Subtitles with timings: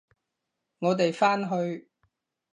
[0.79, 1.87] 我哋返去！